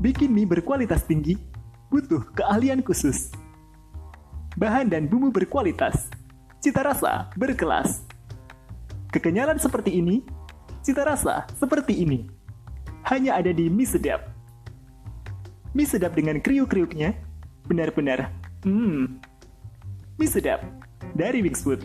[0.00, 1.36] Bikin mie berkualitas tinggi
[1.92, 3.28] butuh keahlian khusus.
[4.56, 6.08] Bahan dan bumbu berkualitas,
[6.64, 8.00] cita rasa berkelas.
[9.12, 10.24] Kekenyalan seperti ini,
[10.80, 12.24] cita rasa seperti ini.
[13.12, 14.24] Hanya ada di mie sedap.
[15.76, 17.12] Mie sedap dengan kriuk-kriuknya,
[17.68, 18.32] benar-benar,
[18.64, 19.20] hmm.
[20.16, 20.64] Mie sedap
[21.12, 21.84] dari Wings Food.